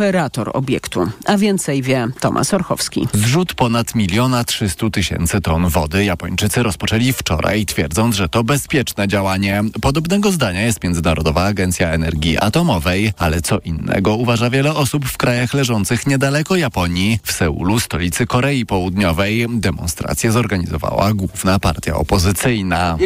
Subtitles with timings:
[0.00, 1.10] operator obiektu.
[1.26, 3.08] A więcej wie Tomasz Orchowski.
[3.14, 9.62] Zrzut ponad miliona trzystu tysięcy ton wody Japończycy rozpoczęli wczoraj, twierdząc, że to bezpieczne działanie.
[9.80, 15.54] Podobnego zdania jest Międzynarodowa Agencja Energii Atomowej, ale co innego uważa wiele osób w krajach
[15.54, 17.18] leżących niedaleko Japonii.
[17.22, 22.98] W Seulu, stolicy Korei Południowej, demonstrację zorganizowała główna partia opozycyjna.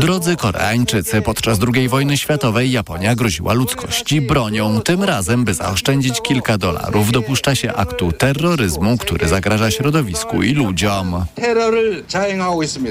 [0.00, 4.80] Drodzy Koreańczycy, podczas II wojny światowej Japonia groziła ludzkości bronią.
[4.80, 11.24] Tym razem, by zaoszczędzić kilka dolarów, dopuszcza się aktu terroryzmu, który zagraża środowisku i ludziom.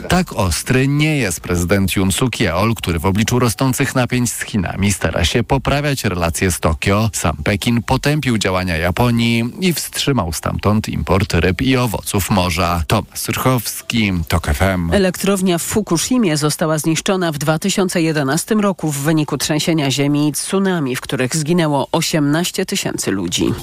[0.10, 4.94] Tak ostry nie jest prezydent Yoon suk yeol który w obliczu rosnących napięć z Chinami
[4.94, 7.10] stara się poprawiać relacje z Tokio.
[7.14, 12.84] Sam Pekin potępił działania Japonii i wstrzymał stamtąd import ryb i owoców morza.
[12.88, 14.94] Tomasz Surchowski, TOK FM.
[14.94, 21.02] Elektrownia w Fukushimie została zniszczona w 2011 roku w wyniku trzęsienia ziemi i tsunami, w
[21.02, 22.31] których zginęło 18
[22.66, 23.54] tysięcy ludzi.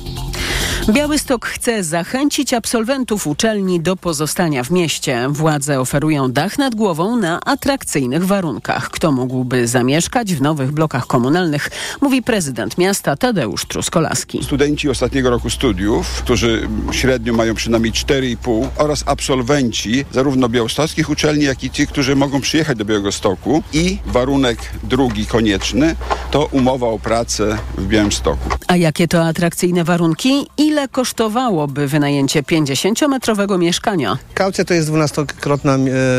[0.90, 5.26] Białystok chce zachęcić absolwentów uczelni do pozostania w mieście.
[5.29, 8.90] Władze oferują dach nad głową na atrakcyjnych warunkach.
[8.90, 11.70] Kto mógłby zamieszkać w nowych blokach komunalnych,
[12.01, 14.45] mówi prezydent miasta Tadeusz Truskolaski.
[14.45, 21.65] Studenci ostatniego roku studiów, którzy średnio mają przynajmniej 4,5 oraz absolwenci zarówno białostockich uczelni, jak
[21.65, 23.62] i ci, którzy mogą przyjechać do Białegostoku.
[23.73, 25.96] I warunek drugi konieczny
[26.30, 28.48] to umowa o pracę w Białymstoku.
[28.66, 30.46] A jakie to atrakcyjne warunki?
[30.57, 34.18] Ile kosztowałoby wynajęcie 50-metrowego mieszkania?
[34.35, 35.74] Kaucja to jest dwunastokrotna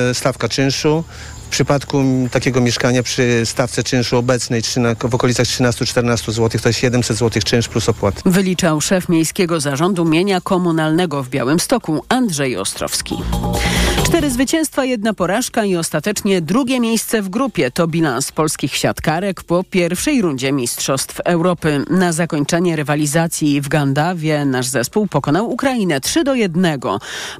[0.09, 1.03] e, stawka czynszu.
[1.49, 4.61] W przypadku takiego mieszkania przy stawce czynszu obecnej
[4.99, 8.21] w okolicach 13-14 zł to jest 700 zł czynsz plus opłat.
[8.25, 13.15] Wyliczał szef Miejskiego Zarządu Mienia Komunalnego w Białymstoku Andrzej Ostrowski.
[14.03, 17.71] Cztery zwycięstwa, jedna porażka i ostatecznie drugie miejsce w grupie.
[17.71, 21.83] To bilans polskich siatkarek po pierwszej rundzie Mistrzostw Europy.
[21.89, 26.79] Na zakończenie rywalizacji w Gandawie nasz zespół pokonał Ukrainę 3 do 1.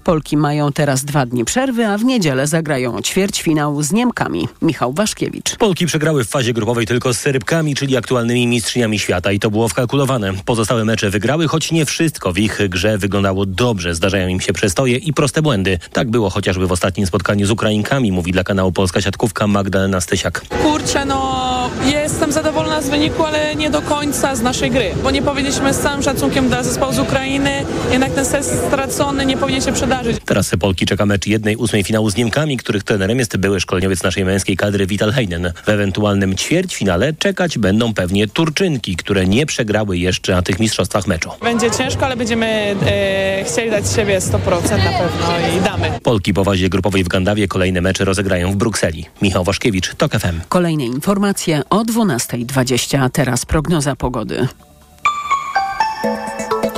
[0.04, 4.48] Polki mają teraz dwa dni przerwy, a w niedzielę zagrają ćwierćfinał z Niemkami.
[4.62, 5.56] Michał Waszkiewicz.
[5.56, 9.68] Polki przegrały w fazie grupowej tylko z Serbkami, czyli aktualnymi mistrzyniami świata i to było
[9.68, 10.34] wkalkulowane.
[10.46, 13.96] Pozostałe mecze wygrały, choć nie wszystko w ich grze wyglądało dobrze.
[13.96, 15.80] Zdarzają im się przestoje i proste błędy.
[15.94, 20.42] Tak było chociażby w ostatnim spotkaniu z Ukrainkami, mówi dla kanału Polska Siatkówka Magdalena Stysiak.
[20.64, 21.70] Kurczę, no
[22.20, 25.80] jestem zadowolona z wyniku, ale nie do końca z naszej gry, bo nie powiedzieliśmy z
[25.80, 27.52] całym szacunkiem dla zespołu z Ukrainy,
[27.92, 30.18] jednak ten set stracony nie powinien się przydarzyć.
[30.26, 34.26] Teraz Polki czeka mecz jednej ósmej finału z Niemkami, których trenerem jest były szkoleniowiec naszej
[34.26, 35.54] męskiej kadry Vital Heinen.
[35.66, 41.30] W ewentualnym ćwierćfinale czekać będą pewnie Turczynki, które nie przegrały jeszcze na tych mistrzostwach meczu.
[41.42, 44.32] Będzie ciężko, ale będziemy e, chcieli dać siebie 100%
[44.72, 46.00] na pewno i damy.
[46.04, 49.06] Polki po wazie grupowej w Gandawie kolejne mecze rozegrają w Brukseli.
[49.22, 50.40] Michał Waszkiewicz, TOK FM.
[50.50, 54.48] Kolejne informacje o 12.20, a teraz prognoza pogody.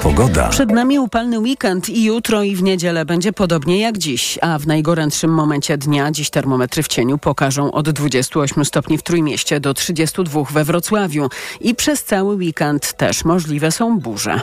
[0.01, 0.49] Pogoda.
[0.49, 4.67] Przed nami upalny weekend i jutro i w niedzielę będzie podobnie jak dziś, a w
[4.67, 10.43] najgorętszym momencie dnia dziś termometry w cieniu pokażą od 28 stopni w Trójmieście do 32
[10.43, 11.29] we Wrocławiu
[11.61, 14.41] i przez cały weekend też możliwe są burze.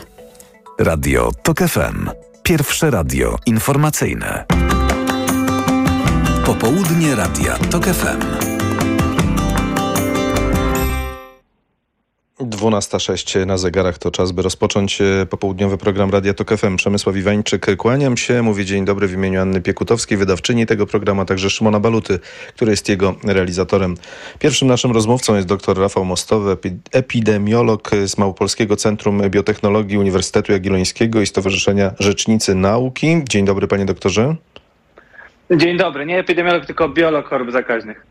[0.78, 2.10] Radio TOK FM.
[2.43, 4.44] Pierwsze radio informacyjne.
[6.44, 8.57] Popołudnie Radia TOK FM.
[12.41, 16.76] 12.06 na zegarach to czas, by rozpocząć e, popołudniowy program Radia Tok FM.
[16.76, 21.25] Przemysław Iwańczyk, kłaniam się, mówię dzień dobry w imieniu Anny Piekutowskiej, wydawczyni tego programu, a
[21.25, 22.19] także Szymona Baluty,
[22.54, 23.94] który jest jego realizatorem.
[24.38, 26.56] Pierwszym naszym rozmówcą jest dr Rafał Mostowy,
[26.93, 33.22] epidemiolog z Małopolskiego Centrum Biotechnologii Uniwersytetu Jagiellońskiego i Stowarzyszenia Rzecznicy Nauki.
[33.28, 34.37] Dzień dobry panie doktorze.
[35.50, 38.06] Dzień dobry, nie epidemiolog, tylko biolog chorób zakaźnych.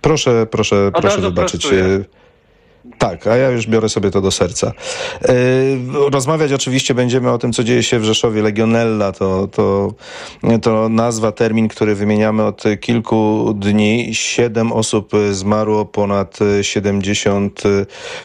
[0.00, 1.60] Proszę, proszę, Od proszę wybaczyć.
[1.60, 2.04] Prostuję.
[2.98, 4.72] Tak, a ja już biorę sobie to do serca.
[5.22, 8.42] Yy, rozmawiać oczywiście będziemy o tym, co dzieje się w Rzeszowie.
[8.42, 9.94] Legionella to, to,
[10.62, 14.08] to nazwa, termin, który wymieniamy od kilku dni.
[14.12, 17.62] Siedem osób zmarło, ponad 70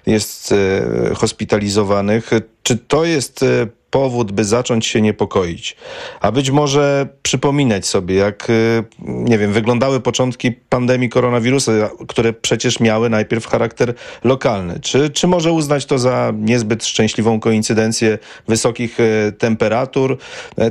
[0.06, 2.32] jest e, hospitalizowanych.
[2.64, 5.76] Czy to jest e, powód, by zacząć się niepokoić.
[6.22, 11.72] A być może przypominać sobie, jak, y, nie wiem, wyglądały początki pandemii koronawirusa,
[12.08, 13.94] które przecież miały najpierw charakter
[14.24, 14.80] lokalny.
[14.80, 20.18] Czy, czy może uznać to za niezbyt szczęśliwą koincydencję wysokich y, temperatur,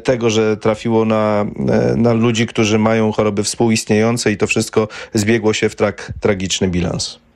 [0.04, 1.46] tego, że trafiło na,
[1.96, 7.29] na ludzi, którzy mają choroby współistniejące i to wszystko zbiegło się w trak, tragiczny bilans?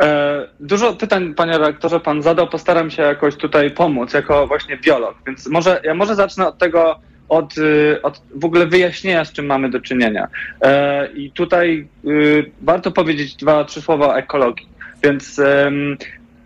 [0.00, 2.48] E, dużo pytań, panie redaktorze, pan zadał.
[2.48, 5.14] Postaram się jakoś tutaj pomóc, jako właśnie biolog.
[5.26, 9.46] Więc może ja może zacznę od tego, od, y, od w ogóle wyjaśnienia, z czym
[9.46, 10.28] mamy do czynienia.
[10.62, 14.68] E, I tutaj y, warto powiedzieć dwa, trzy słowa o ekologii.
[15.04, 15.40] Więc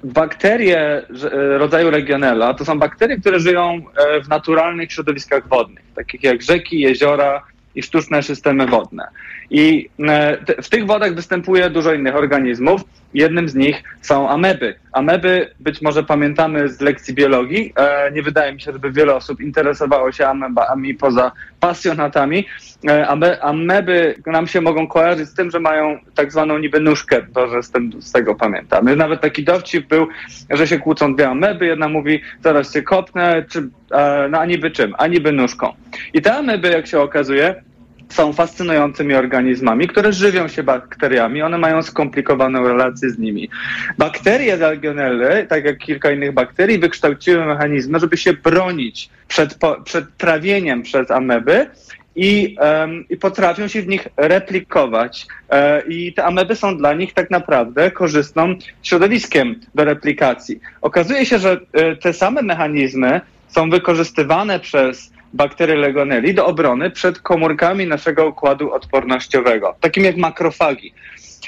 [0.05, 1.03] bakterie
[1.59, 3.83] rodzaju Legionella to są bakterie, które żyją
[4.25, 7.43] w naturalnych środowiskach wodnych, takich jak rzeki, jeziora,
[7.77, 9.09] i sztuczne systemy wodne.
[9.51, 12.81] I e, w tych wodach występuje dużo innych organizmów.
[13.15, 14.75] Jednym z nich są ameby.
[14.93, 17.73] Ameby, być może pamiętamy z lekcji biologii.
[17.77, 22.47] E, nie wydaje mi się, żeby wiele osób interesowało się amebami poza pasjonatami.
[22.89, 23.09] E,
[23.41, 27.71] ameby nam się mogą kojarzyć z tym, że mają tak zwaną niby nóżkę, to z,
[27.71, 28.97] tym, z tego pamiętamy.
[28.97, 30.09] Nawet taki dowcip był,
[30.51, 31.67] że się kłócą dwie ameby.
[31.67, 33.69] Jedna mówi, zaraz się kopnę, czy,
[34.31, 34.95] no a czym?
[34.99, 35.75] A nóżką.
[36.15, 37.55] I te ameby, jak się okazuje,
[38.09, 41.43] są fascynującymi organizmami, które żywią się bakteriami.
[41.43, 43.49] One mają skomplikowaną relację z nimi.
[43.99, 50.83] Bakterie Legionelle, tak jak kilka innych bakterii, wykształciły mechanizmy, żeby się bronić przed, przed trawieniem
[50.83, 51.67] przez ameby
[52.17, 55.27] i, um, i potrafią się w nich replikować.
[55.51, 60.61] E, I te ameby są dla nich tak naprawdę korzystnym środowiskiem do replikacji.
[60.81, 67.19] Okazuje się, że e, te same mechanizmy są wykorzystywane przez bakterii legionelli do obrony przed
[67.19, 70.93] komórkami naszego układu odpornościowego, takim jak makrofagi.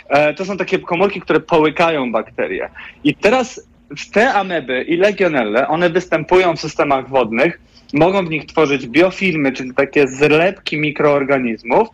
[0.08, 2.68] E, to są takie komórki, które połykają bakterie.
[3.04, 3.68] I teraz
[4.12, 7.60] te ameby i legionelle, one występują w systemach wodnych,
[7.92, 11.88] mogą w nich tworzyć biofilmy, czyli takie zlepki mikroorganizmów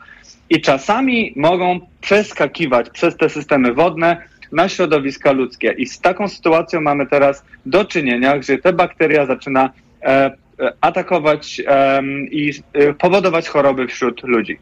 [0.50, 4.16] i czasami mogą przeskakiwać przez te systemy wodne
[4.52, 5.74] na środowiska ludzkie.
[5.78, 9.70] I z taką sytuacją mamy teraz do czynienia, gdzie ta bakteria zaczyna
[10.02, 10.30] e,
[10.80, 14.58] atakować um, i e, powodować choroby wśród ludzi.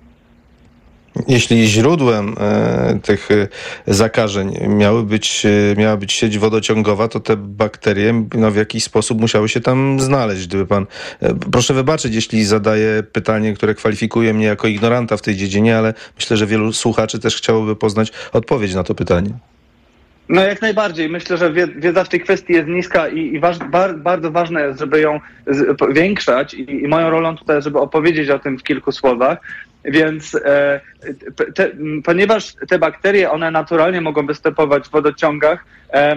[1.28, 3.48] Jeśli źródłem e, tych e,
[3.86, 9.20] zakażeń miały być, e, miała być sieć wodociągowa, to te bakterie no, w jakiś sposób
[9.20, 10.46] musiały się tam znaleźć.
[10.46, 10.86] Gdyby pan,
[11.20, 15.94] e, proszę wybaczyć, jeśli zadaję pytanie, które kwalifikuje mnie jako ignoranta w tej dziedzinie, ale
[16.16, 19.30] myślę, że wielu słuchaczy też chciałoby poznać odpowiedź na to pytanie.
[20.28, 21.08] No jak najbardziej.
[21.08, 24.78] Myślę, że wiedza w tej kwestii jest niska i, i waż, bar, bardzo ważne jest,
[24.78, 25.20] żeby ją
[25.90, 29.38] zwiększać i, i, moją rolą tutaj żeby opowiedzieć o tym w kilku słowach.
[29.84, 30.80] Więc e,
[31.54, 31.70] te,
[32.04, 36.16] ponieważ te bakterie, one naturalnie mogą występować w wodociągach, e,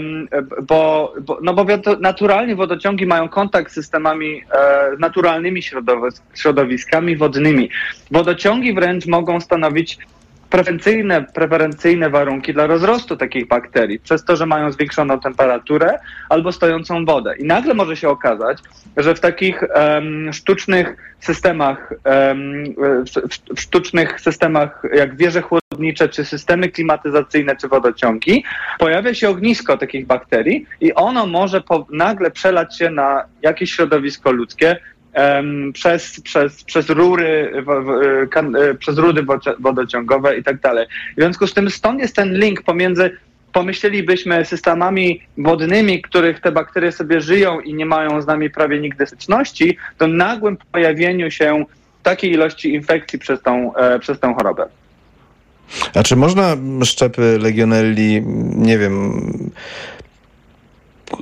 [0.62, 1.66] bo, bo, no bo
[2.00, 5.62] naturalnie wodociągi mają kontakt z systemami, e, naturalnymi
[6.34, 7.70] środowiskami wodnymi.
[8.12, 9.98] Wodociągi wręcz mogą stanowić
[10.50, 16.00] preferencyjne, preferencyjne warunki dla rozrostu takich bakterii, przez to, że mają zwiększoną temperaturę
[16.30, 17.36] albo stojącą wodę.
[17.38, 18.58] I nagle może się okazać,
[18.98, 22.64] że w takich um, sztucznych systemach, um,
[23.06, 28.44] w, w sztucznych systemach jak wieże chłodnicze, czy systemy klimatyzacyjne, czy wodociągi,
[28.80, 34.32] pojawia się ognisko takich bakterii i ono może po, nagle przelać się na jakieś środowisko
[34.32, 34.78] ludzkie,
[35.74, 37.52] przez, przez, przez rury,
[38.60, 39.26] e, przez rury
[39.60, 40.88] wodociągowe i tak dalej.
[41.18, 43.18] W związku z tym stąd jest ten link pomiędzy
[43.54, 49.06] pomyślelibyśmy systemami wodnymi, których te bakterie sobie żyją i nie mają z nami prawie nigdy
[49.06, 51.66] styczności, do nagłym pojawieniu się
[52.04, 54.68] takiej ilości infekcji przez tą, e, przez tą chorobę.
[55.96, 58.22] A czy można szczepy legionelli,
[58.56, 59.22] nie wiem,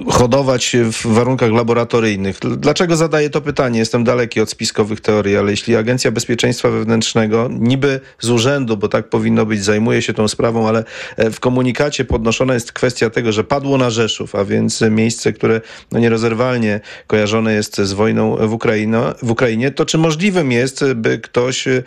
[0.07, 2.39] hodować w warunkach laboratoryjnych.
[2.57, 3.79] Dlaczego zadaję to pytanie?
[3.79, 9.09] Jestem daleki od spiskowych teorii, ale jeśli Agencja Bezpieczeństwa Wewnętrznego niby z urzędu, bo tak
[9.09, 10.83] powinno być, zajmuje się tą sprawą, ale
[11.17, 15.61] e, w komunikacie podnoszona jest kwestia tego, że padło na Rzeszów, a więc miejsce, które
[15.91, 21.19] no nierozerwalnie kojarzone jest z wojną w, Ukraino, w Ukrainie, to czy możliwym jest, by
[21.19, 21.83] ktoś e,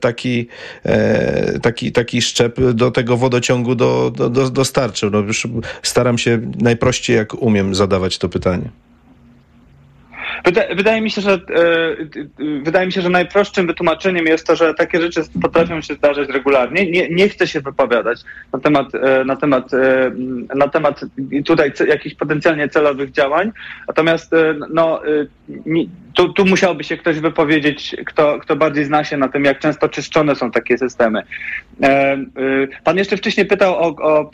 [0.00, 0.48] taki,
[0.84, 5.10] e, taki, taki szczep do tego wodociągu do, do, do, dostarczył?
[5.10, 5.46] No już
[5.82, 8.68] staram się najprościej umiem zadawać to pytanie.
[10.76, 11.40] Wydaje mi się, że e,
[12.62, 16.90] wydaje mi się, że najprostszym wytłumaczeniem jest to, że takie rzeczy potrafią się zdarzać regularnie.
[16.90, 18.20] Nie, nie chcę się wypowiadać
[18.52, 20.10] na temat, e, na temat, e,
[20.54, 21.00] na temat
[21.44, 23.52] tutaj jakichś potencjalnie celowych działań.
[23.88, 24.32] Natomiast
[24.70, 25.00] no,
[26.14, 29.88] tu, tu musiałby się ktoś wypowiedzieć, kto, kto bardziej zna się na tym, jak często
[29.88, 31.22] czyszczone są takie systemy.
[32.84, 34.30] Pan jeszcze wcześniej pytał o, o,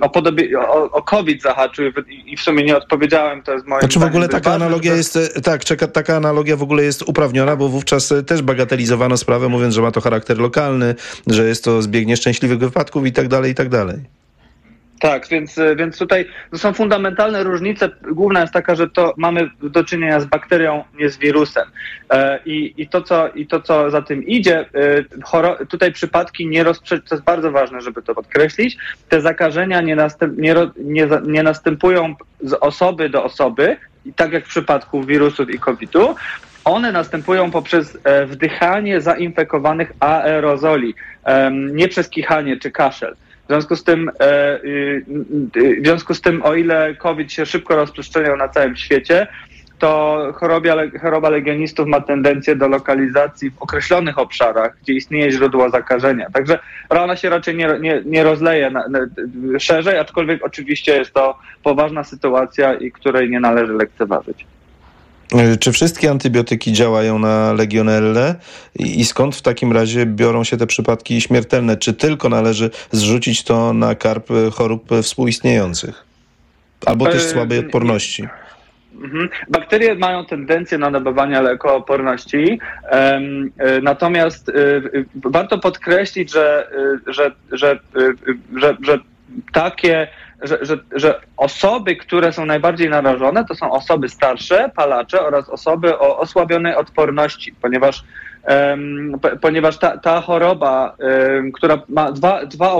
[0.00, 1.84] o, podobie, o, o COVID zahaczył
[2.26, 3.42] i w sumie nie odpowiedziałem.
[3.42, 3.80] To jest moje.
[3.80, 7.68] Znaczy w ogóle taka analogia jest tak, czeka, taka analogia w ogóle jest uprawniona, bo
[7.68, 10.94] wówczas e, też bagatelizowano sprawę, mówiąc, że ma to charakter lokalny,
[11.26, 13.96] że jest to zbieg nieszczęśliwych wypadków i tak dalej, i tak dalej.
[15.00, 17.88] Tak, więc, e, więc tutaj są fundamentalne różnice.
[18.02, 21.64] Główna jest taka, że to mamy do czynienia z bakterią, nie z wirusem.
[22.10, 24.66] E, I, i, to, co, i to, co za tym idzie,
[25.60, 28.76] e, tutaj przypadki nie rozprze- to jest bardzo ważne, żeby to podkreślić,
[29.08, 33.76] te zakażenia nie, następ, nie, nie, nie następują z osoby do osoby,
[34.16, 36.14] tak jak w przypadku wirusów i COVID-u,
[36.64, 40.94] one następują poprzez wdychanie zainfekowanych aerozoli,
[41.52, 43.16] nie przez kichanie czy kaszel.
[43.46, 45.04] W związku z tym, e, y,
[45.56, 49.26] y, w związku z tym, o ile COVID się szybko rozprzestrzeniał na całym świecie,
[49.78, 50.32] to
[51.00, 56.26] choroba legionistów ma tendencję do lokalizacji w określonych obszarach, gdzie istnieje źródło zakażenia.
[56.32, 56.58] Także
[56.90, 58.98] rana się raczej nie, nie, nie rozleje na, na,
[59.58, 64.46] szerzej, aczkolwiek oczywiście jest to poważna sytuacja i której nie należy lekceważyć.
[65.34, 68.34] E, czy wszystkie antybiotyki działają na legionellę
[68.78, 71.76] i skąd w takim razie biorą się te przypadki śmiertelne?
[71.76, 76.04] Czy tylko należy zrzucić to na karp chorób współistniejących?
[76.86, 78.28] Albo też e, słabej odporności?
[79.02, 79.28] Mhm.
[79.48, 82.58] Bakterie mają tendencję na nabywanie lekooporności,
[82.90, 83.20] e,
[83.82, 84.52] natomiast
[85.14, 86.68] warto podkreślić, że,
[87.06, 87.78] że, że,
[88.82, 88.98] że
[89.52, 90.08] takie
[90.42, 95.98] że, że, że osoby, które są najbardziej narażone, to są osoby starsze, palacze oraz osoby
[95.98, 98.04] o osłabionej odporności, ponieważ
[99.40, 100.96] ponieważ ta, ta choroba,
[101.54, 102.72] która ma dwa, dwa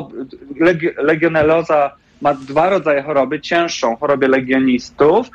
[0.96, 1.90] legioneloza
[2.22, 5.30] ma dwa rodzaje choroby, cięższą chorobę legionistów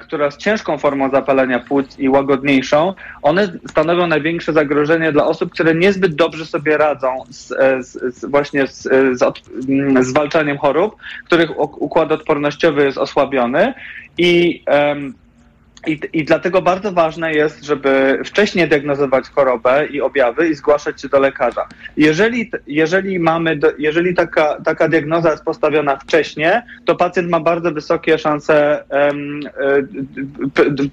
[0.00, 5.74] która jest ciężką formą zapalenia płuc i łagodniejszą, one stanowią największe zagrożenie dla osób, które
[5.74, 8.82] niezbyt dobrze sobie radzą z, e, z, z właśnie z,
[9.18, 13.74] z od, mm, zwalczaniem chorób, których układ odpornościowy jest osłabiony.
[14.18, 15.14] I um,
[15.86, 21.08] i, I dlatego bardzo ważne jest, żeby wcześniej diagnozować chorobę i objawy i zgłaszać się
[21.08, 21.66] do lekarza.
[21.96, 26.52] Jeżeli, jeżeli, mamy jeżeli taka, taka diagnoza jest postawiona wcześniej,
[26.84, 29.40] to pacjent ma bardzo wysokie szanse um,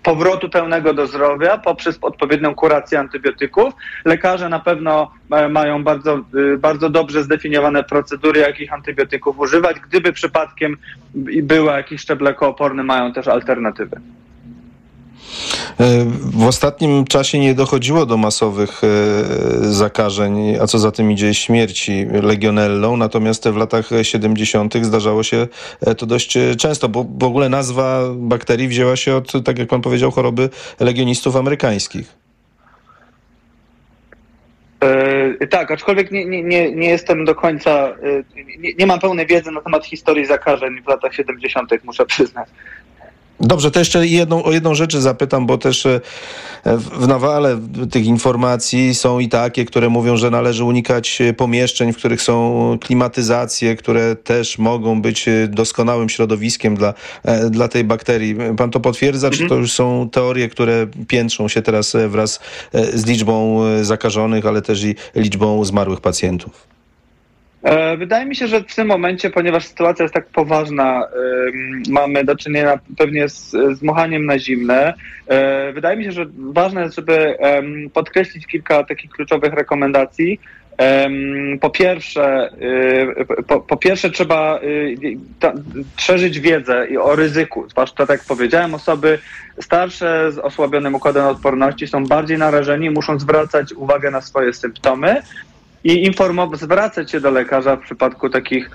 [0.03, 3.73] powrotu pełnego do zdrowia poprzez odpowiednią kurację antybiotyków.
[4.05, 5.11] Lekarze na pewno
[5.49, 6.19] mają bardzo,
[6.53, 9.79] y, bardzo dobrze zdefiniowane procedury, jakich antybiotyków używać.
[9.79, 10.77] Gdyby przypadkiem
[11.43, 14.01] były jakieś szczeble kooporne, mają też alternatywy.
[16.19, 18.87] W ostatnim czasie nie dochodziło do masowych e,
[19.73, 24.73] zakażeń, a co za tym idzie śmierci legionellą, natomiast w latach 70.
[24.81, 25.47] zdarzało się
[25.81, 29.81] e, to dość często, bo w ogóle nazwa bakterii wzięła się od, tak jak pan
[29.81, 32.27] powiedział, choroby legionistów amerykańskich.
[35.39, 37.95] Yy, tak, aczkolwiek nie, nie, nie, nie jestem do końca,
[38.35, 42.49] yy, nie, nie mam pełnej wiedzy na temat historii zakażeń w latach 70., muszę przyznać.
[43.39, 46.01] Dobrze, to jeszcze jedną, o jedną rzecz zapytam, bo też e,
[46.75, 47.59] w nawale
[47.91, 52.77] tych informacji są i takie, które mówią, że należy unikać e, pomieszczeń, w których są
[52.81, 56.93] klimatyzacje, które też mogą być e, doskonałym środowiskiem dla,
[57.49, 58.35] dla tej bakterii.
[58.57, 59.43] Pan to potwierdza, mhm.
[59.43, 62.39] czy to już są teorie, które piętrzą się teraz wraz
[62.93, 66.76] z liczbą zakażonych, ale też i liczbą zmarłych pacjentów?
[67.63, 71.07] E, wydaje mi się, że w tym momencie, ponieważ sytuacja jest tak poważna,
[71.89, 74.93] mamy do czynienia pewnie z, z muchaniem na zimne.
[75.27, 77.37] E, wydaje mi się, że ważne jest, żeby
[77.93, 80.39] podkreślić kilka takich kluczowych rekomendacji.
[81.61, 82.49] Po pierwsze,
[83.21, 84.59] y, po, po pierwsze trzeba
[85.97, 89.19] szerzyć wiedzę o ryzyku, zwłaszcza tak jak powiedziałem, osoby
[89.61, 95.21] starsze z osłabionym układem odporności są bardziej narażeni, muszą zwracać uwagę na swoje symptomy
[95.83, 98.69] i informować, zwracać się do lekarza w przypadku takich,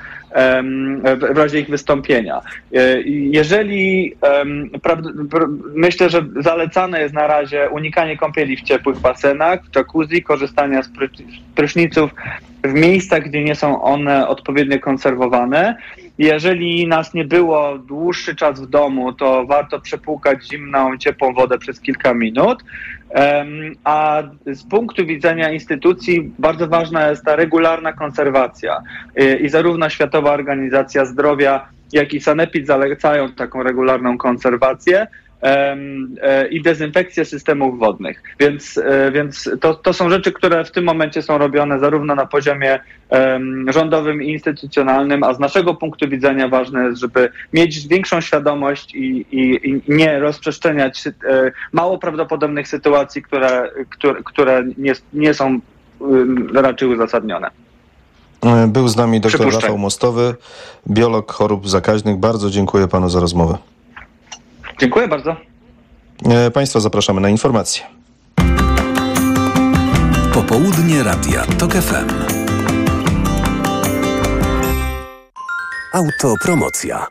[1.32, 2.40] w razie ich wystąpienia.
[2.75, 4.14] E, jeżeli
[5.75, 10.90] myślę, że zalecane jest na razie unikanie kąpieli w ciepłych basenach, w jacuzzi, korzystania z
[11.54, 12.11] pryszniców
[12.64, 15.76] w miejscach, gdzie nie są one odpowiednio konserwowane.
[16.19, 21.81] Jeżeli nas nie było dłuższy czas w domu, to warto przepłukać zimną, ciepłą wodę przez
[21.81, 22.64] kilka minut.
[23.85, 28.83] A z punktu widzenia instytucji bardzo ważna jest ta regularna konserwacja.
[29.40, 35.07] I zarówno Światowa Organizacja Zdrowia, jak i Sanepid zalecają taką regularną konserwację.
[35.42, 38.22] E, i dezynfekcję systemów wodnych.
[38.40, 42.26] Więc, e, więc to, to są rzeczy, które w tym momencie są robione zarówno na
[42.26, 42.80] poziomie
[43.68, 49.26] rządowym i instytucjonalnym, a z naszego punktu widzenia ważne jest, żeby mieć większą świadomość i,
[49.32, 51.12] i, i nie rozprzestrzeniać e,
[51.72, 55.61] mało prawdopodobnych sytuacji, które, które, które nie, nie są
[56.54, 57.50] raczej uzasadnione.
[58.68, 60.34] Był z nami dr Rafał Mostowy,
[60.90, 62.16] biolog chorób zakaźnych.
[62.16, 63.58] Bardzo dziękuję panu za rozmowę.
[64.79, 65.37] Dziękuję bardzo.
[66.31, 67.85] E, państwa zapraszamy na informacje.
[70.35, 72.09] Popołudnie Radia TOK FM.
[75.95, 77.07] Autopromocja.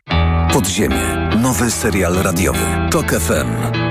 [0.53, 1.29] Podziemie.
[1.41, 2.65] Nowy serial radiowy.
[2.91, 3.90] TOK FM.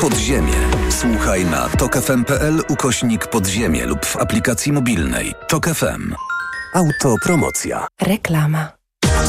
[0.00, 0.52] Podziemie.
[0.90, 5.34] Słuchaj na tokefm.pl ukośnik podziemie lub w aplikacji mobilnej.
[5.48, 6.14] Tok FM.
[6.74, 7.86] Autopromocja.
[8.00, 8.68] Reklama.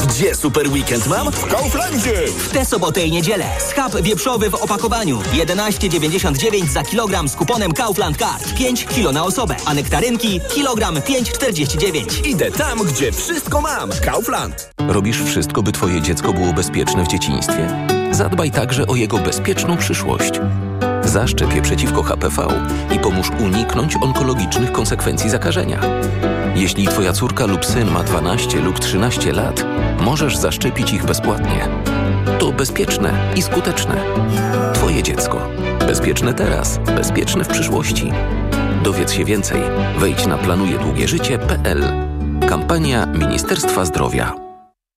[0.08, 1.32] Gdzie super weekend mam?
[1.32, 2.12] W Kauflandzie!
[2.38, 3.44] W tę sobotę i niedzielę.
[3.68, 5.18] Schab wieprzowy w opakowaniu.
[5.18, 8.54] 11,99 za kilogram z kuponem Kaufland Card.
[8.58, 9.56] 5 kilo na osobę.
[9.66, 12.26] A nektarynki kilogram 5,49.
[12.26, 13.90] Idę tam, gdzie wszystko mam.
[14.04, 14.70] Kaufland.
[14.88, 17.99] Robisz wszystko, by twoje dziecko było bezpieczne w dzieciństwie?
[18.10, 20.40] Zadbaj także o jego bezpieczną przyszłość.
[21.04, 22.46] Zaszczep przeciwko HPV
[22.96, 25.80] i pomóż uniknąć onkologicznych konsekwencji zakażenia.
[26.54, 29.64] Jeśli twoja córka lub syn ma 12 lub 13 lat,
[30.00, 31.68] możesz zaszczepić ich bezpłatnie.
[32.38, 33.96] To bezpieczne i skuteczne.
[34.74, 35.48] Twoje dziecko.
[35.86, 38.12] Bezpieczne teraz, bezpieczne w przyszłości.
[38.84, 39.60] Dowiedz się więcej.
[39.98, 41.82] Wejdź na planujedługieżycie.pl.
[42.48, 44.49] Kampania Ministerstwa Zdrowia.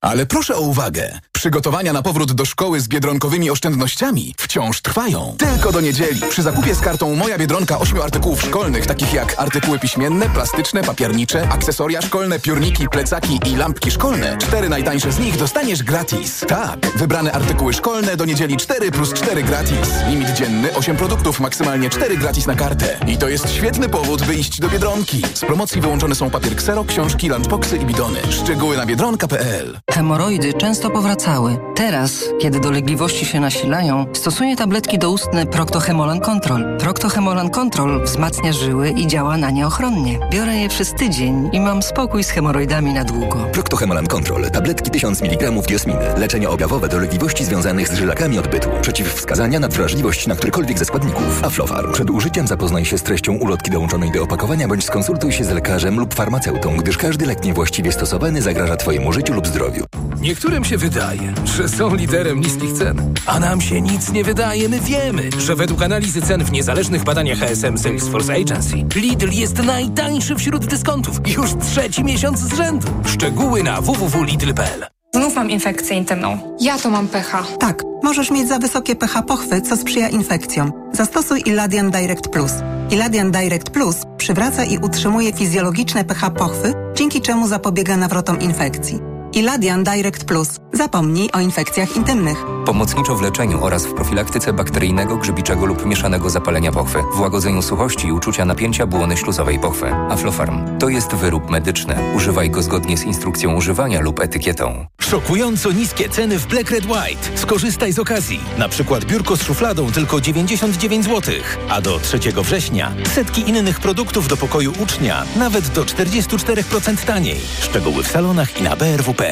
[0.04, 1.20] Ale proszę o uwagę.
[1.32, 5.36] Przygotowania na powrót do szkoły z biedronkowymi oszczędnościami wciąż trwają.
[5.38, 6.22] Tylko do niedzieli.
[6.30, 11.48] Przy zakupie z kartą Moja Biedronka ośmiu artykułów szkolnych, takich jak artykuły piśmienne, plastyczne, papiernicze,
[11.50, 14.38] akcesoria szkolne, piórniki, plecaki i lampki szkolne.
[14.38, 16.40] Cztery najtańsze z nich dostaniesz gratis.
[16.48, 19.90] Tak, wybrane artykuły szkolne do niedzieli 4 plus 4 gratis.
[20.08, 22.98] Limit dzienny 8 produktów, maksymalnie 4 gratis na kartę.
[23.08, 25.22] I to jest świetny powód, by iść do Biedronki.
[25.34, 28.20] Z promocji wyłączone są papier ksero, książki, lunchboxy i bidony.
[28.32, 31.58] Szczegóły na biedronka.pl Hemoroidy często powracały.
[31.76, 36.78] Teraz, kiedy dolegliwości się nasilają, stosuję tabletki doustne Proctohemolan Control.
[36.78, 40.20] Proctohemolan Control wzmacnia żyły i działa na nie ochronnie.
[40.32, 43.46] Biorę je przez tydzień i mam spokój z hemoroidami na długo.
[43.52, 44.52] Proctohemolan Control.
[44.52, 46.00] Tabletki 1000 mg diosminy.
[46.18, 48.70] Leczenie objawowe dolegliwości związanych z żylakami odbytu.
[48.82, 51.44] Przeciwwskazania na wrażliwość na którykolwiek ze składników.
[51.44, 51.94] Aflofarm.
[51.94, 56.00] Przed użyciem zapoznaj się z treścią ulotki dołączonej do opakowania bądź skonsultuj się z lekarzem
[56.00, 59.83] lub farmaceutą, gdyż każdy lek niewłaściwie stosowany zagraża Twojemu życiu lub zdrowiu.
[60.22, 64.70] Niektórym się wydaje, że są liderem niskich cen, a nam się nic nie wydaje.
[64.70, 70.36] My wiemy, że według analizy cen w niezależnych badaniach HSM Salesforce Agency Lidl jest najtańszy
[70.36, 72.88] wśród dyskontów już trzeci miesiąc z rzędu.
[73.06, 76.58] Szczegóły na www.lidl.pl Znów mam infekcję intymną.
[76.62, 77.44] Ja to mam pH.
[77.60, 80.72] Tak, możesz mieć za wysokie pH pochwy, co sprzyja infekcjom.
[80.94, 82.52] Zastosuj Iladian Direct Plus.
[82.92, 89.13] Iladian Direct Plus przywraca i utrzymuje fizjologiczne pH pochwy, dzięki czemu zapobiega nawrotom infekcji.
[89.34, 90.48] Iladian Direct Plus.
[90.74, 92.38] Zapomnij o infekcjach intymnych.
[92.66, 98.08] Pomocniczo w leczeniu oraz w profilaktyce bakteryjnego, grzybiczego lub mieszanego zapalenia pochwy, w łagodzeniu suchości
[98.08, 99.86] i uczucia napięcia błony śluzowej pochwy.
[100.10, 101.96] Aflofarm to jest wyrób medyczny.
[102.16, 104.86] Używaj go zgodnie z instrukcją używania lub etykietą.
[105.02, 107.38] Szokująco niskie ceny w Black Red White.
[107.38, 108.40] Skorzystaj z okazji.
[108.58, 111.34] Na przykład biurko z szufladą tylko 99 zł.
[111.70, 117.40] A do 3 września setki innych produktów do pokoju ucznia nawet do 44% taniej.
[117.62, 119.23] Szczegóły w salonach i na brw.pl.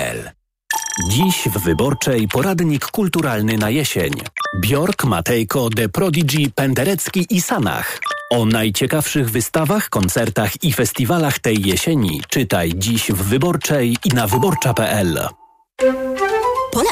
[1.09, 4.11] Dziś w Wyborczej poradnik kulturalny na jesień.
[4.59, 7.99] Bjork, Matejko, The Prodigy, Penderecki i Sanach.
[8.31, 15.19] O najciekawszych wystawach, koncertach i festiwalach tej jesieni czytaj dziś w Wyborczej i na wyborcza.pl.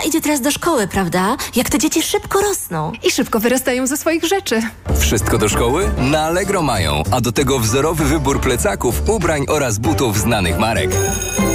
[0.08, 1.38] Idzie teraz do szkoły, prawda?
[1.56, 2.92] Jak te dzieci szybko rosną.
[3.04, 4.62] I szybko wyrastają ze swoich rzeczy.
[5.00, 5.92] Wszystko do szkoły?
[5.98, 10.90] Na Allegro mają, a do tego wzorowy wybór plecaków, ubrań oraz butów znanych marek.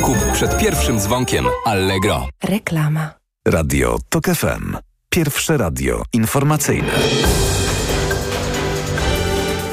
[0.02, 2.26] Kup przed pierwszym dzwonkiem Allegro.
[2.44, 3.10] Reklama.
[3.48, 4.76] Radio TOK FM.
[5.08, 6.92] Pierwsze radio informacyjne.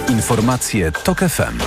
[0.10, 1.58] Informacje TOK FM.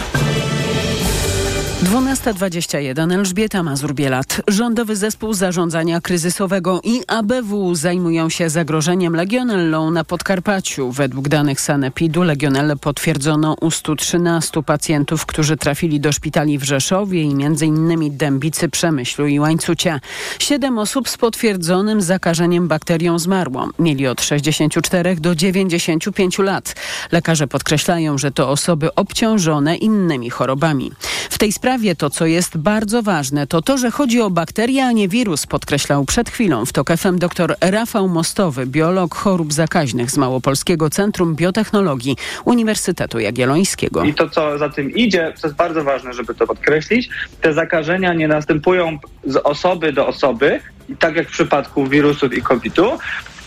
[1.83, 4.43] 12.21 Elżbieta Mazur-Bielat.
[4.49, 10.91] Rządowy Zespół Zarządzania Kryzysowego i ABW zajmują się zagrożeniem legionellą na Podkarpaciu.
[10.93, 17.31] Według danych Sanepidu legionellę potwierdzono u 113 pacjentów, którzy trafili do szpitali w Rzeszowie i
[17.45, 18.17] m.in.
[18.17, 20.01] Dębicy, Przemyślu i Łańcucie.
[20.39, 23.69] Siedem osób z potwierdzonym zakażeniem bakterią zmarło.
[23.79, 26.75] Mieli od 64 do 95 lat.
[27.13, 30.93] Lekarze podkreślają, że to osoby obciążone innymi chorobami.
[31.31, 34.93] W tej sprawie to, co jest bardzo ważne, to to, że chodzi o bakterię, a
[34.93, 40.17] nie wirus, podkreślał przed chwilą w TOK FM dr Rafał Mostowy, biolog chorób zakaźnych z
[40.17, 44.05] Małopolskiego Centrum Biotechnologii Uniwersytetu Jagiellońskiego.
[44.05, 47.09] I to, co za tym idzie, co jest bardzo ważne, żeby to podkreślić,
[47.41, 50.61] te zakażenia nie następują z osoby do osoby,
[50.99, 52.99] tak jak w przypadku wirusów i COVID-u,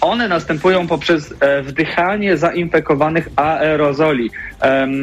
[0.01, 4.29] one następują poprzez e, wdychanie zainfekowanych aerozoli,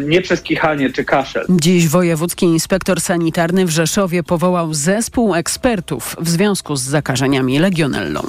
[0.06, 1.46] nie przez kichanie czy kaszel.
[1.48, 8.22] Dziś wojewódzki inspektor sanitarny w Rzeszowie powołał zespół ekspertów w związku z zakażeniami legionellą.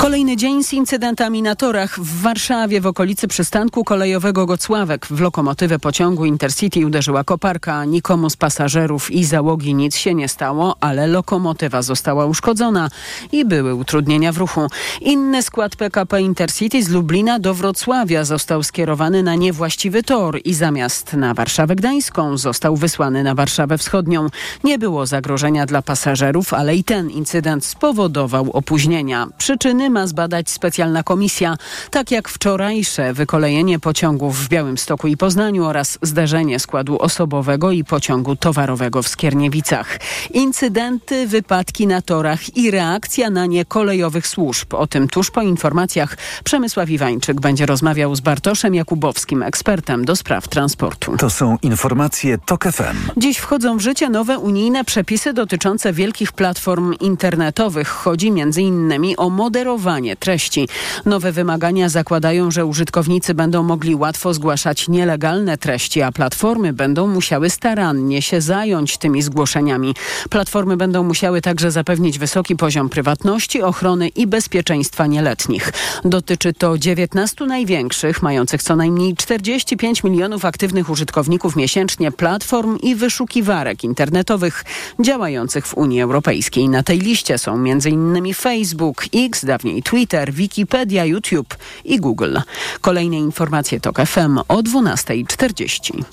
[0.00, 2.00] Kolejny dzień z incydentami na torach.
[2.00, 7.84] W Warszawie w okolicy przystanku kolejowego Gocławek w lokomotywę pociągu Intercity uderzyła koparka.
[7.84, 12.90] Nikomu z pasażerów i załogi nic się nie stało, ale lokomotywa została uszkodzona
[13.32, 14.66] i były utrudnienia w ruchu.
[15.00, 21.12] Inny skład PKP Intercity z Lublina do Wrocławia został skierowany na niewłaściwy tor i zamiast
[21.12, 24.26] na Warszawę Gdańską został wysłany na Warszawę Wschodnią.
[24.64, 29.28] Nie było zagrożenia dla pasażerów, ale i ten incydent spowodował opóźnienia.
[29.38, 31.56] Przyczyny ma zbadać specjalna komisja,
[31.90, 38.36] tak jak wczorajsze wykolejenie pociągów w Białymstoku i Poznaniu oraz zderzenie składu osobowego i pociągu
[38.36, 39.98] towarowego w Skierniewicach.
[40.30, 44.74] Incydenty, wypadki na torach i reakcja na nie kolejowych służb.
[44.74, 50.48] O tym tuż po informacjach Przemysław Iwańczyk będzie rozmawiał z Bartoszem Jakubowskim, ekspertem do spraw
[50.48, 51.16] transportu.
[51.16, 53.10] To są informacje TOK FM.
[53.16, 57.88] Dziś wchodzą w życie nowe unijne przepisy dotyczące wielkich platform internetowych.
[57.88, 59.14] Chodzi m.in.
[59.16, 60.68] o moderowanie moderowanie treści.
[61.04, 67.50] Nowe wymagania zakładają, że użytkownicy będą mogli łatwo zgłaszać nielegalne treści, a platformy będą musiały
[67.50, 69.94] starannie się zająć tymi zgłoszeniami.
[70.30, 75.72] Platformy będą musiały także zapewnić wysoki poziom prywatności, ochrony i bezpieczeństwa nieletnich.
[76.04, 83.84] Dotyczy to 19 największych, mających co najmniej 45 milionów aktywnych użytkowników miesięcznie platform i wyszukiwarek
[83.84, 84.64] internetowych
[85.00, 86.68] działających w Unii Europejskiej.
[86.68, 88.34] Na tej liście są m.in.
[88.34, 92.36] Facebook, X, dawniej Twitter, Wikipedia, YouTube i Google.
[92.80, 96.04] Kolejne informacje to FM o 12.40.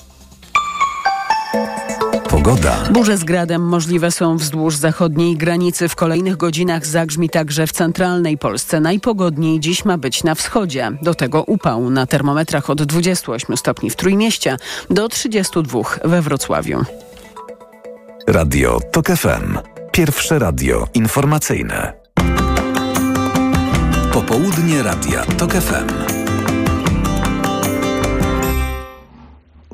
[2.29, 2.75] Pogoda.
[2.91, 5.89] Burze z gradem możliwe są wzdłuż zachodniej granicy.
[5.89, 8.79] W kolejnych godzinach zagrzmi także w centralnej Polsce.
[8.79, 10.91] Najpogodniej dziś ma być na wschodzie.
[11.01, 14.57] Do tego upał na termometrach od 28 stopni w Trójmieście
[14.89, 16.83] do 32 we Wrocławiu.
[18.27, 19.57] Radio TOK FM.
[19.91, 22.06] Pierwsze radio informacyjne.
[24.17, 25.87] Popołudnie Radia TOK FM.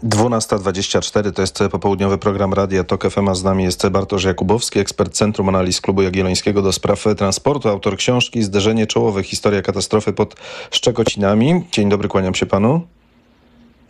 [0.04, 5.14] 12.24 to jest popołudniowy program Radia TOK FM, a z nami jest Bartosz Jakubowski, ekspert
[5.14, 9.24] Centrum Analiz Klubu Jagiellońskiego do spraw transportu, autor książki Zderzenie czołowe.
[9.24, 10.36] Historia katastrofy pod
[10.72, 11.64] Szczekocinami.
[11.72, 12.82] Dzień dobry, kłaniam się panu.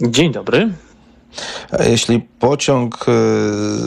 [0.01, 0.73] Dzień dobry.
[1.79, 3.11] Jeśli pociąg y,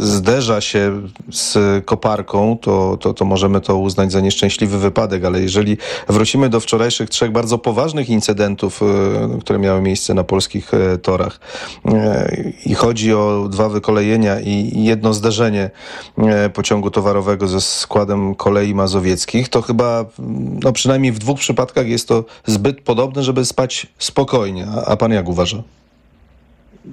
[0.06, 5.76] zderza się z koparką, to, to, to możemy to uznać za nieszczęśliwy wypadek, ale jeżeli
[6.08, 11.40] wrócimy do wczorajszych trzech bardzo poważnych incydentów, y, które miały miejsce na polskich y, torach
[12.66, 15.70] i chodzi o dwa wykolejenia i jedno zderzenie
[16.54, 20.04] pociągu towarowego ze składem kolei mazowieckich, to chyba
[20.62, 24.66] no przynajmniej w dwóch przypadkach jest to zbyt podobne, żeby spać spokojnie.
[24.76, 25.62] A, a pan jak uważa?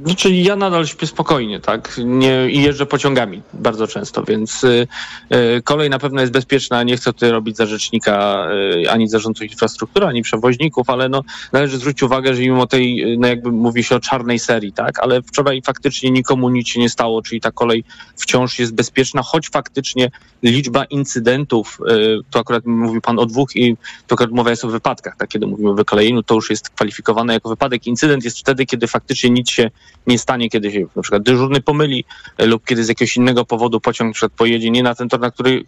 [0.02, 2.00] Znaczy ja nadal śpię spokojnie, tak?
[2.06, 4.88] Nie, I jeżdżę pociągami bardzo często, więc y,
[5.34, 6.84] y, kolej na pewno jest bezpieczna.
[6.84, 8.48] Nie chcę tutaj robić za rzecznika
[8.84, 13.28] y, ani zarządców infrastruktury, ani przewoźników, ale no, należy zwrócić uwagę, że mimo tej, no
[13.28, 15.00] jakby mówi się o czarnej serii, tak?
[15.00, 17.84] Ale wczoraj faktycznie nikomu nic się nie stało, czyli ta kolej
[18.16, 20.12] wciąż jest bezpieczna, choć faktycznie
[20.44, 23.78] liczba incydentów, y, tu akurat mówił pan o dwóch i
[24.08, 25.30] tu akurat mowa jest o wypadkach, tak?
[25.30, 27.88] Kiedy mówimy o wykolejeniu, to już jest kwalifikowane jako wypadek.
[27.88, 29.70] Incydent jest wtedy, kiedy faktycznie nic się
[30.08, 32.06] nie stanie, kiedy się na przykład dyżurny pomyli
[32.38, 35.32] e, lub kiedy z jakiegoś innego powodu pociąg przykład pojedzie nie na ten tor, na
[35.32, 35.64] który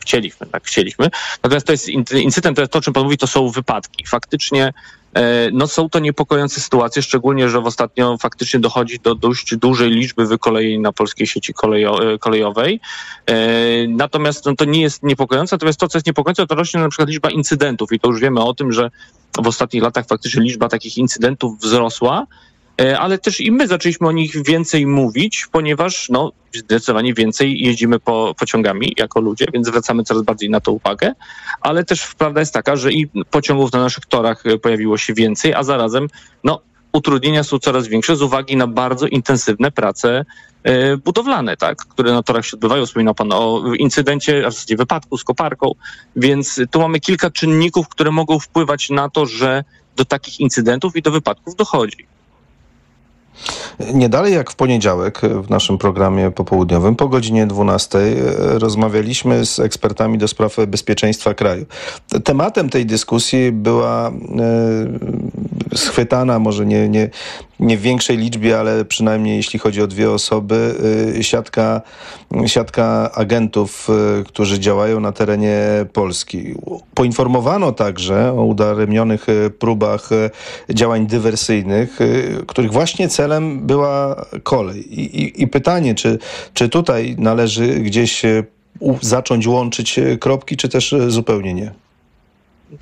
[0.00, 1.10] chcieliśmy, tak chcieliśmy.
[1.42, 4.06] Natomiast to jest incydent, to, jest to, o czym pan mówi, to są wypadki.
[4.06, 4.72] Faktycznie
[5.14, 9.90] e, no są to niepokojące sytuacje, szczególnie, że w ostatnio faktycznie dochodzi do dość dużej
[9.90, 12.80] liczby wykolejeń na polskiej sieci kolejo e, kolejowej.
[13.88, 17.08] Natomiast no, to nie jest niepokojące, natomiast to, co jest niepokojące, to rośnie na przykład
[17.08, 18.90] liczba incydentów i to już wiemy o tym, że
[19.42, 22.26] w ostatnich latach faktycznie liczba takich incydentów wzrosła.
[22.80, 28.00] E, ale też i my zaczęliśmy o nich więcej mówić, ponieważ no, zdecydowanie więcej jeździmy
[28.00, 31.12] po, pociągami jako ludzie, więc zwracamy coraz bardziej na to uwagę,
[31.60, 35.54] ale też prawda jest taka, że i pociągów na naszych torach e, pojawiło się więcej,
[35.54, 36.08] a zarazem
[36.44, 36.60] no,
[36.92, 40.24] utrudnienia są coraz większe z uwagi na bardzo intensywne prace
[40.62, 42.86] e, budowlane, tak, które na torach się odbywają.
[42.86, 45.72] Wspominał Pan o incydencie, a w zasadzie wypadku z koparką,
[46.16, 49.64] więc tu mamy kilka czynników, które mogą wpływać na to, że
[49.96, 52.15] do takich incydentów i do wypadków dochodzi.
[53.94, 57.98] Nie dalej jak w poniedziałek w naszym programie popołudniowym po godzinie 12
[58.38, 61.66] rozmawialiśmy z ekspertami do spraw bezpieczeństwa kraju.
[62.24, 64.12] Tematem tej dyskusji była
[65.74, 67.10] schwytana, może nie, nie,
[67.60, 70.74] nie w większej liczbie, ale przynajmniej jeśli chodzi o dwie osoby,
[71.20, 71.82] siatka,
[72.46, 73.88] siatka agentów,
[74.26, 75.58] którzy działają na terenie
[75.92, 76.54] Polski.
[76.94, 79.26] Poinformowano także o udaremnionych
[79.58, 80.10] próbach
[80.70, 81.98] działań dywersyjnych,
[82.46, 83.25] których właśnie celem
[83.66, 85.00] była kolej.
[85.00, 86.18] I, i, i pytanie, czy,
[86.54, 88.22] czy tutaj należy gdzieś
[89.00, 91.72] zacząć łączyć kropki, czy też zupełnie nie?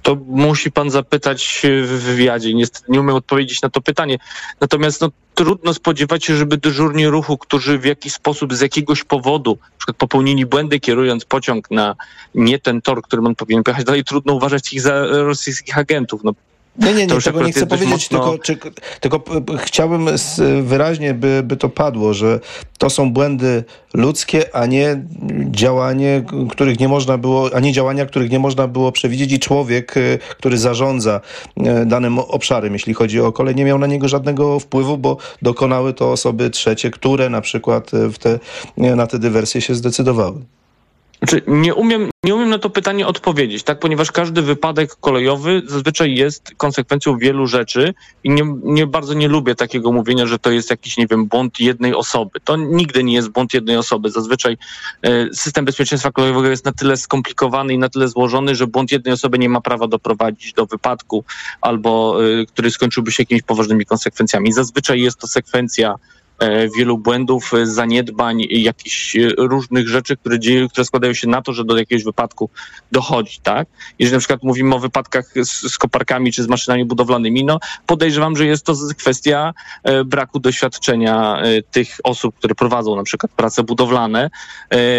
[0.02, 2.54] To musi pan zapytać w wywiadzie.
[2.54, 4.18] Niestety nie umiem odpowiedzieć na to pytanie.
[4.61, 9.59] Natomiast no, trudno spodziewać się, żeby dyżurni ruchu, którzy w jakiś sposób z jakiegoś powodu
[9.88, 11.96] na popełnili błędy kierując pociąg na
[12.35, 16.24] nie ten tor, którym on powinien pojechać, dalej trudno uważać ich za rosyjskich agentów.
[16.24, 16.33] No,
[16.79, 18.19] nie, nie, nie, tego nie chcę powiedzieć, mocno...
[18.19, 18.57] tylko, czy,
[19.01, 19.23] tylko
[19.59, 20.09] chciałbym
[20.63, 22.41] wyraźnie, by, by to padło, że
[22.79, 25.03] to są błędy ludzkie, a nie
[25.51, 29.97] działanie, których nie można było, a nie działania, których nie można było przewidzieć i człowiek,
[29.97, 31.21] y, który zarządza
[31.83, 35.95] y, danym obszarem, jeśli chodzi o kolej, nie miał na niego żadnego wpływu, bo dokonały
[35.95, 38.39] to osoby trzecie, które na przykład y, w te,
[38.77, 40.41] na te dywersje się zdecydowały.
[41.18, 43.79] Znaczy, nie umiem, nie umiem na to pytanie odpowiedzieć, tak?
[43.79, 49.55] Ponieważ każdy wypadek kolejowy zazwyczaj jest konsekwencją wielu rzeczy i nie, nie bardzo nie lubię
[49.55, 52.40] takiego mówienia, że to jest jakiś, nie wiem, błąd jednej osoby.
[52.44, 54.11] To nigdy nie jest błąd jednej osoby.
[54.11, 54.57] Zazwyczaj
[55.03, 59.14] e, system bezpieczeństwa kolejowego jest na tyle skomplikowany i na tyle złożony, że błąd jednej
[59.14, 61.24] osoby nie ma prawa doprowadzić do wypadku
[61.61, 64.53] albo e, który skończyłby się jakimiś poważnymi konsekwencjami.
[64.53, 65.94] Zazwyczaj jest to sekwencja
[66.77, 71.53] wielu błędów, e, zaniedbań, jakichś e, różnych rzeczy, które, dzieją, które składają się na to,
[71.53, 72.51] że do jakiegoś wypadku
[72.92, 73.68] dochodzi, tak?
[73.99, 78.37] Jeżeli na przykład mówimy o wypadkach z, z koparkami czy z maszynami budowlanymi, no podejrzewam,
[78.37, 79.55] że jest to kwestia
[80.05, 84.31] braku doświadczenia tych osób, które prowadzą na przykład prace budowlane,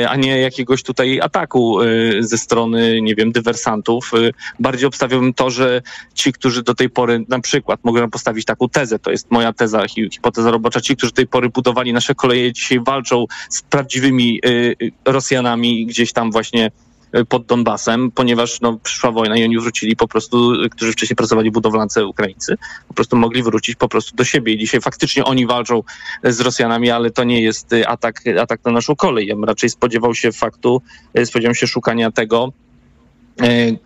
[0.09, 1.77] a nie jakiegoś tutaj ataku
[2.19, 4.11] ze strony, nie wiem, dywersantów.
[4.59, 5.81] Bardziej obstawiałbym to, że
[6.13, 9.85] ci, którzy do tej pory na przykład mogą postawić taką tezę, to jest moja teza,
[9.87, 14.91] hipoteza robocza, ci, którzy tej pory budowali nasze koleje, dzisiaj walczą z prawdziwymi y, y,
[15.05, 16.71] Rosjanami gdzieś tam właśnie
[17.17, 21.51] y, pod Donbasem, ponieważ no, przyszła wojna i oni wrócili po prostu, którzy wcześniej pracowali
[21.51, 22.55] budowlance Ukraińcy,
[22.87, 25.83] po prostu mogli wrócić po prostu do siebie i dzisiaj faktycznie oni walczą
[26.23, 29.27] z Rosjanami, ale to nie jest atak, atak na naszą kolej.
[29.27, 30.81] Ja bym raczej spodziewał się faktu,
[31.25, 32.51] spodziewam się szukania tego,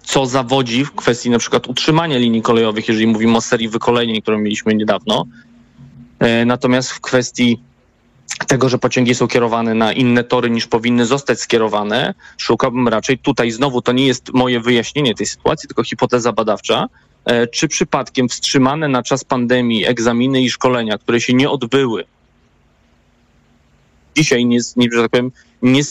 [0.03, 4.37] co zawodzi w kwestii na przykład utrzymania linii kolejowych, jeżeli mówimy o serii wykoleń, którą
[4.37, 5.25] mieliśmy niedawno,
[6.45, 7.59] natomiast w kwestii
[8.47, 13.51] tego, że pociągi są kierowane na inne tory niż powinny zostać skierowane, szukałbym raczej tutaj
[13.51, 16.87] znowu to nie jest moje wyjaśnienie tej sytuacji, tylko hipoteza badawcza,
[17.25, 22.05] e, czy przypadkiem wstrzymane na czas pandemii egzaminy i szkolenia, które się nie odbyły,
[24.17, 25.83] dzisiaj nie, nie że tak powiem, nie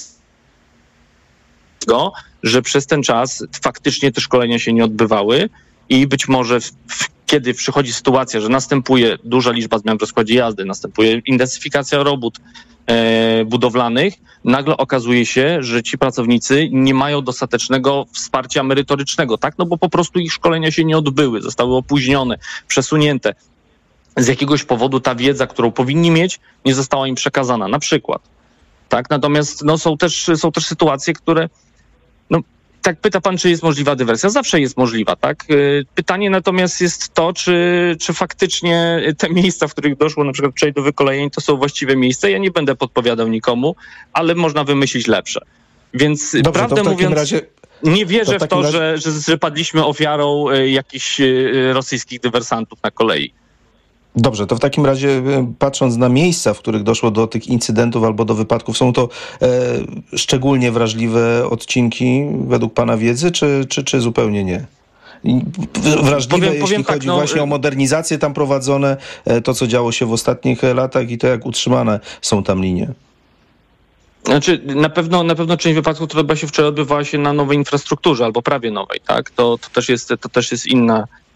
[2.43, 5.49] że przez ten czas faktycznie te szkolenia się nie odbywały
[5.88, 10.35] i być może w, w kiedy przychodzi sytuacja, że następuje duża liczba zmian w rozkładzie
[10.35, 12.38] jazdy, następuje intensyfikacja robót
[12.87, 14.14] e, budowlanych,
[14.45, 19.55] nagle okazuje się, że ci pracownicy nie mają dostatecznego wsparcia merytorycznego, tak?
[19.59, 22.38] No bo po prostu ich szkolenia się nie odbyły, zostały opóźnione,
[22.69, 23.35] przesunięte.
[24.17, 28.23] Z jakiegoś powodu ta wiedza, którą powinni mieć, nie została im przekazana, na przykład.
[28.88, 29.11] Tak?
[29.11, 31.49] Natomiast no, są, też, są też sytuacje, które
[32.31, 32.41] no,
[32.88, 34.31] tak pyta pan, czy jest możliwa dywersja.
[34.31, 35.44] Zawsze jest możliwa, tak?
[35.51, 40.55] Y, pytanie natomiast jest to, czy, czy faktycznie te miejsca, w których doszło na przykład
[40.55, 42.29] przejść do wykolejeń, to są właściwe miejsca.
[42.29, 43.77] Ja nie będę podpowiadał nikomu,
[44.12, 45.40] ale można wymyślić lepsze.
[45.94, 47.16] Więc Dobrze, prawdę mówiąc...
[47.16, 47.40] Razie...
[47.83, 48.72] Nie wierzę to w, w to, razie...
[48.72, 53.33] że, że, że padliśmy ofiarą y, jakichś y, rosyjskich dywersantów na kolei.
[54.16, 58.05] Dobrze, to w takim razie e, patrząc na miejsca, w których doszło do tych incydentów
[58.05, 59.09] albo do wypadków, są to
[59.42, 59.49] e,
[60.16, 64.66] szczególnie wrażliwe odcinki według Pana wiedzy, czy, czy, czy zupełnie nie?
[66.03, 69.55] Wrażliwe, powiem, jeśli powiem tak, chodzi tak, no, właśnie o modernizację tam prowadzone, e, to
[69.55, 72.88] co działo się w ostatnich latach i to jak utrzymane są tam linie.
[74.25, 78.25] Znaczy, na pewno, na pewno część wypadków, która się wczoraj odbywała się na nowej infrastrukturze
[78.25, 79.31] albo prawie nowej, tak?
[79.31, 81.28] To, to, też, jest, to też jest inna, E,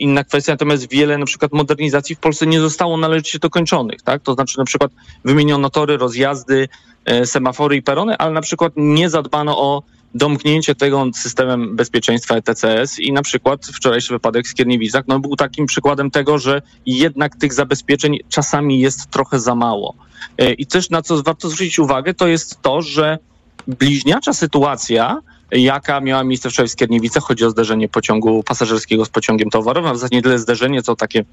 [0.00, 4.22] inna kwestia, natomiast wiele na przykład modernizacji w Polsce nie zostało należycie dokończonych, tak?
[4.22, 4.92] To znaczy na przykład
[5.24, 6.68] wymieniono tory, rozjazdy,
[7.04, 9.82] e, semafory i perony, ale na przykład nie zadbano o
[10.14, 15.66] domknięcie tego systemem bezpieczeństwa ETCS i na przykład wczorajszy wypadek w Skierniewicach no, był takim
[15.66, 19.94] przykładem tego, że jednak tych zabezpieczeń czasami jest trochę za mało.
[20.38, 23.18] E, I też na co warto zwrócić uwagę, to jest to, że
[23.66, 27.22] bliźniacza sytuacja jaka miała miejsce wczoraj w Skierniewicach.
[27.22, 30.96] Chodzi o zderzenie pociągu pasażerskiego z pociągiem towarowym, a w zasadzie nie tyle zderzenie, co
[30.96, 31.24] takie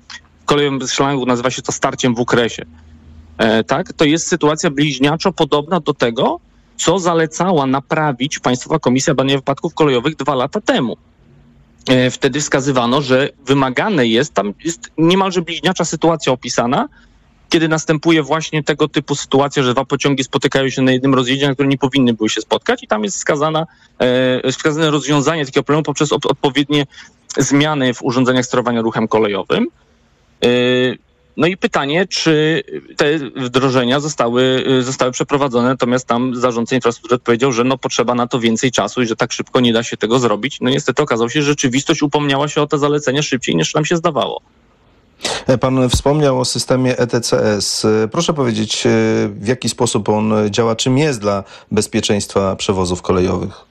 [0.41, 2.65] w kolejowym slangu nazywa się to starciem w ukresie.
[3.67, 6.39] tak, to jest sytuacja bliźniaczo podobna do tego,
[6.77, 10.97] co zalecała naprawić Państwowa Komisja Badania Wypadków Kolejowych dwa lata temu.
[11.89, 16.87] E, wtedy wskazywano, że wymagane jest, tam jest niemalże bliźniacza sytuacja opisana,
[17.55, 21.53] kiedy następuje właśnie tego typu sytuacja, że dwa pociągi spotykają się na jednym rozjeździe, na
[21.53, 23.65] którym nie powinny były się spotkać i tam jest wskazana,
[23.99, 26.85] e, wskazane rozwiązanie takiego problemu poprzez od, odpowiednie
[27.37, 29.67] zmiany w urządzeniach sterowania ruchem kolejowym.
[30.43, 30.47] E,
[31.37, 32.63] no i pytanie, czy
[32.97, 38.39] te wdrożenia zostały, zostały przeprowadzone, natomiast tam zarządca infrastruktury powiedział, że no potrzeba na to
[38.39, 40.57] więcej czasu i że tak szybko nie da się tego zrobić.
[40.61, 43.97] No niestety okazało się, że rzeczywistość upomniała się o te zalecenia szybciej niż nam się
[43.97, 44.41] zdawało.
[45.59, 47.87] Pan wspomniał o systemie ETCS.
[48.11, 48.83] Proszę powiedzieć,
[49.29, 53.65] w jaki sposób on działa, czym jest dla bezpieczeństwa przewozów kolejowych?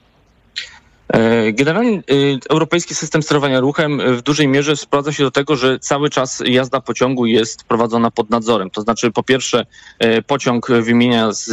[1.07, 2.03] E, generalnie
[2.49, 6.81] europejski system sterowania ruchem w dużej mierze sprowadza się do tego, że cały czas jazda
[6.81, 8.69] pociągu jest prowadzona pod nadzorem.
[8.69, 9.65] To znaczy, po pierwsze,
[9.99, 11.51] e, pociąg wymienia z,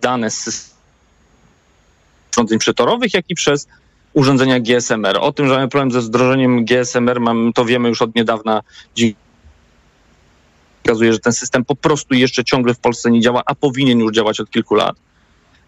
[0.00, 0.74] dane z
[2.32, 3.68] urządzeń przetorowych, jak i przez
[4.12, 5.18] urządzenia GSMR.
[5.20, 8.62] O tym, że mamy problem ze wdrożeniem GSMR, mam, to wiemy już od niedawna.
[10.86, 14.12] Pokazuje, że ten system po prostu jeszcze ciągle w Polsce nie działa, a powinien już
[14.12, 14.96] działać od kilku lat.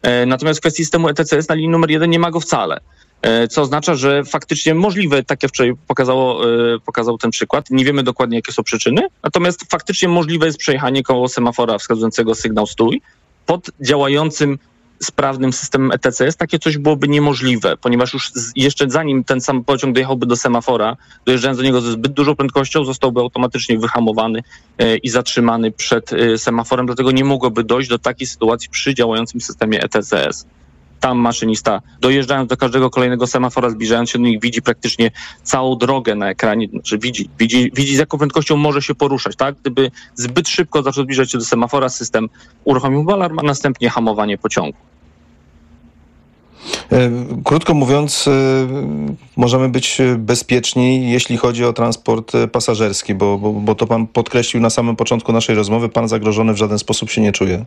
[0.02, 2.81] E, natomiast w kwestii systemu ETCS na linii numer jeden nie ma go wcale.
[3.22, 7.85] E, co oznacza, że faktycznie możliwe, tak jak wczoraj pokazało, e, pokazał ten przykład, nie
[7.85, 13.02] wiemy dokładnie jakie są przyczyny, natomiast faktycznie możliwe jest przejechanie koło semafora wskazującego sygnał stój
[13.46, 14.59] pod działającym
[15.02, 20.26] sprawnym systemem ETCS takie coś byłoby niemożliwe, ponieważ już jeszcze zanim ten sam pociąg dojechałby
[20.26, 24.42] do semafora, dojeżdżając do niego ze zbyt dużą prędkością, zostałby automatycznie wyhamowany
[24.78, 29.82] e, i zatrzymany przed semaforem, dlatego nie mogłoby dojść do takiej sytuacji przy działającym systemie
[29.82, 30.46] ETCS
[31.00, 35.11] tam maszynista dojeżdżając do każdego kolejnego semafora, zbliżając się do nich, widzi praktycznie
[35.42, 39.54] całą drogę na ekranie, znaczy widzi, widzi, widzi z jaką prędkością może się poruszać, tak?
[39.61, 42.28] Gdyby zbyt szybko zaczął zbliżać się do semafora, system
[42.64, 44.78] uruchomił alarm, a następnie hamowanie pociągu.
[46.92, 47.11] E,
[47.44, 48.32] krótko mówiąc, e,
[49.37, 54.70] możemy być bezpieczni, jeśli chodzi o transport pasażerski, bo, bo, bo to pan podkreślił na
[54.70, 57.64] samym początku naszej rozmowy, pan zagrożony w żaden sposób się nie czuje.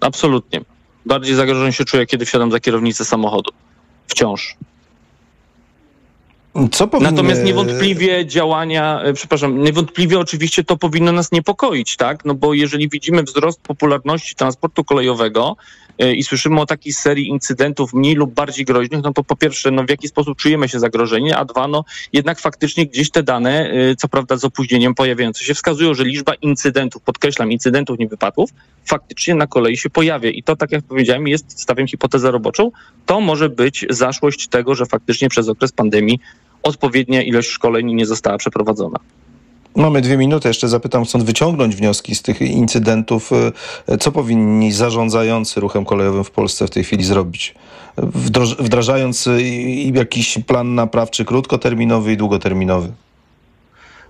[0.00, 0.60] Absolutnie.
[1.06, 3.50] Bardziej zagrożony się czuję, kiedy wsiadam za kierownicę samochodu.
[4.08, 4.56] Wciąż.
[6.90, 7.10] Powinny...
[7.10, 12.24] Natomiast niewątpliwie działania, e, przepraszam, niewątpliwie oczywiście to powinno nas niepokoić, tak?
[12.24, 15.56] No bo jeżeli widzimy wzrost popularności transportu kolejowego,
[15.98, 19.70] E, i słyszymy o takiej serii incydentów mniej lub bardziej groźnych, no to po pierwsze,
[19.70, 23.70] no w jaki sposób czujemy się zagrożeni, a dwa, no jednak faktycznie gdzieś te dane,
[23.70, 28.50] e, co prawda z opóźnieniem pojawiające się, wskazują, że liczba incydentów, podkreślam, incydentów, nie wypadków,
[28.84, 30.30] faktycznie na kolei się pojawia.
[30.30, 32.70] I to, tak jak powiedziałem, jest, stawiam hipotezę roboczą,
[33.06, 36.20] to może być zaszłość tego, że faktycznie przez okres pandemii
[36.66, 38.98] odpowiednia ilość szkoleń nie została przeprowadzona.
[39.76, 40.48] Mamy dwie minuty.
[40.48, 43.30] Jeszcze zapytam, chcąc wyciągnąć wnioski z tych incydentów,
[44.00, 47.54] co powinni zarządzający ruchem kolejowym w Polsce w tej chwili zrobić?
[48.58, 49.28] Wdrażając
[49.94, 52.92] jakiś plan naprawczy krótkoterminowy i długoterminowy.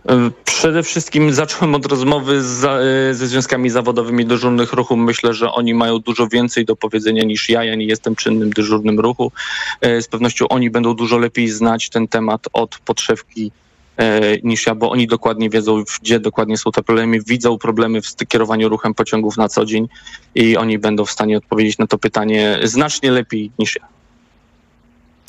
[0.09, 2.61] E, przede wszystkim zacząłem od rozmowy z,
[3.17, 4.97] ze związkami zawodowymi dyżurnych ruchu.
[4.97, 7.65] Myślę, że oni mają dużo więcej do powiedzenia niż ja.
[7.65, 9.33] Ja nie jestem czynnym dyżurnym ruchu.
[9.83, 13.51] Z pewnością oni będą dużo lepiej znać ten temat od podszewki
[13.97, 18.17] E, niż ja, bo oni dokładnie wiedzą, gdzie dokładnie są te problemy, widzą problemy w
[18.29, 19.89] kierowaniu ruchem pociągów na co dzień
[20.35, 23.96] i oni będą w stanie odpowiedzieć na to pytanie znacznie lepiej niż ja.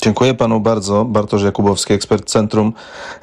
[0.02, 1.04] Dziękuję panu bardzo.
[1.04, 2.72] Bartosz Jakubowski, ekspert Centrum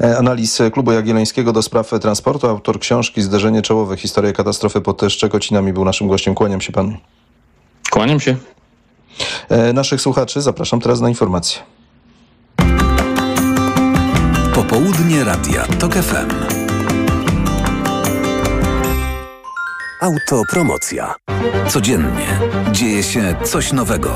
[0.01, 5.73] e, Analiz Klubu Jagiellońskiego do spraw transportu, autor książki Zderzenie czołowe, historia katastrofy pod Szczekocinami
[5.73, 6.35] był naszym gościem.
[6.35, 6.97] Kłaniam się panu.
[7.91, 8.35] Kłaniam się.
[9.49, 11.61] E, naszych słuchaczy zapraszam teraz na informacje.
[14.55, 16.29] Popołudnie Radia TOK FM.
[20.01, 21.15] Autopromocja.
[21.67, 22.39] Codziennie
[22.71, 24.15] dzieje się coś nowego.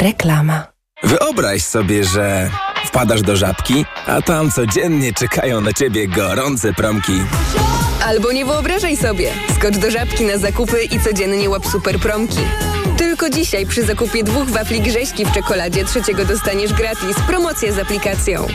[0.00, 0.66] Reklama.
[1.02, 2.50] Wyobraź sobie, że
[2.84, 7.12] wpadasz do żabki, a tam codziennie czekają na ciebie gorące promki.
[8.04, 9.32] Albo nie wyobrażaj sobie.
[9.58, 12.40] Skocz do żabki na zakupy i codziennie łap super promki.
[13.00, 17.16] Tylko dzisiaj przy zakupie dwóch wafli grześki w czekoladzie trzeciego dostaniesz gratis.
[17.26, 18.46] Promocja z aplikacją.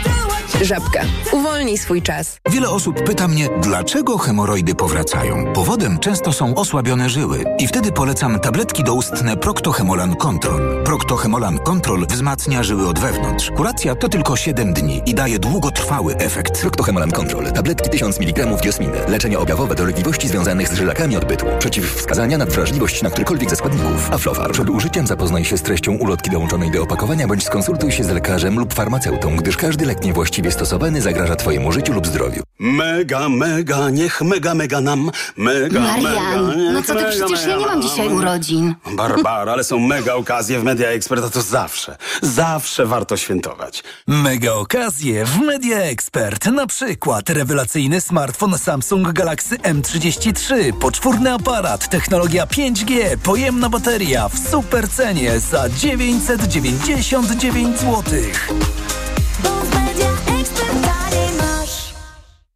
[0.62, 1.02] Żabka.
[1.32, 2.38] Uwolnij swój czas.
[2.52, 5.54] Wiele osób pyta mnie, dlaczego hemoroidy powracają.
[5.54, 7.44] Powodem często są osłabione żyły.
[7.60, 10.84] I wtedy polecam tabletki doustne Proctohemolan Control.
[10.84, 13.52] Proctohemolan Control wzmacnia żyły od wewnątrz.
[13.52, 16.62] Kuracja to tylko 7 dni i daje długotrwały efekt.
[16.62, 17.52] Proctohemolan Control.
[17.52, 18.98] Tabletki 1000 mg diosminy.
[19.08, 21.46] Leczenie objawowe dolegliwości związanych z żylakami odbytu.
[21.60, 24.10] Przeciwwskazania na wrażliwość na którykolwiek ze składników.
[24.36, 24.52] Aflofar.
[24.52, 28.60] Przed użyciem zapoznaj się z treścią ulotki dołączonej do opakowania bądź skonsultuj się z lekarzem
[28.60, 32.44] lub farmaceutą, gdyż każdy lek niewłaściwie stosowany zagraża Twojemu życiu lub zdrowiu.
[32.60, 35.12] Mega, mega, niech mega, mega nam.
[35.38, 38.76] Mega, Marian, mega, no co ty, mega, przecież ja nie mam dzisiaj urodzin.
[38.92, 43.84] Barbara, ale są mega okazje w Media Expert, a to zawsze, zawsze warto świętować.
[44.08, 46.46] Mega okazje w Media Expert.
[46.46, 54.90] Na przykład rewelacyjny smartfon Samsung Galaxy M33, poczwórny aparat, technologia 5G, pojemna bateria w super
[54.90, 58.04] cenie za 999 zł.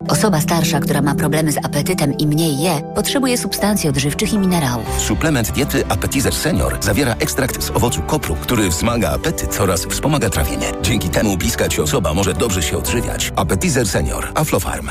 [0.10, 5.02] Osoba starsza, która ma problemy z apetytem i mniej je, potrzebuje substancji odżywczych i minerałów.
[5.02, 10.72] Suplement diety Appetizer Senior zawiera ekstrakt z owocu kopru, który wzmaga apetyt oraz wspomaga trawienie.
[10.82, 13.32] Dzięki temu bliska ci osoba może dobrze się odżywiać.
[13.36, 14.32] Appetizer Senior.
[14.36, 14.90] Aflofarm.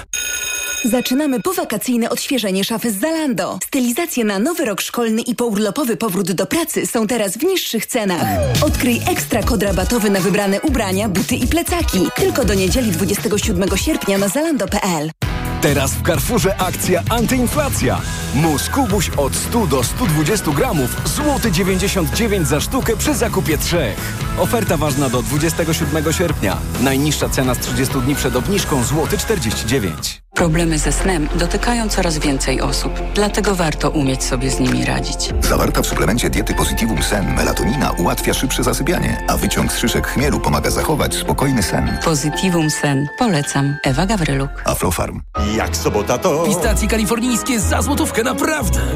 [0.85, 3.59] Zaczynamy powakacyjne odświeżenie szafy z Zalando.
[3.65, 8.27] Stylizacje na nowy rok szkolny i pourlopowy powrót do pracy są teraz w niższych cenach.
[8.67, 12.09] Odkryj ekstra kod rabatowy na wybrane ubrania, buty i plecaki.
[12.17, 15.11] Tylko do niedzieli 27 sierpnia na zalando.pl.
[15.61, 18.01] Teraz w Carrefourze akcja antyinflacja.
[18.35, 23.99] Mus Kubuś od 100 do 120 gramów, złoty 99 za sztukę przy zakupie trzech.
[24.39, 26.57] Oferta ważna do 27 sierpnia.
[26.81, 30.23] Najniższa cena z 30 dni przed obniżką złoty 49.
[30.39, 35.31] Problemy ze snem dotykają coraz więcej osób, dlatego warto umieć sobie z nimi radzić.
[35.41, 40.41] Zawarta w suplemencie diety Positivum Sen melatonina ułatwia szybsze zasypianie, a wyciąg z szyszek chmielu
[40.41, 41.99] pomaga zachować spokojny sen.
[42.05, 43.09] Positivum Sen.
[43.19, 43.77] Polecam.
[43.85, 44.51] Ewa Gawryluk.
[44.65, 45.21] Aflofarm.
[45.57, 46.45] Jak sobota to...
[46.47, 48.81] Pistacje kalifornijskie za złotówkę, naprawdę!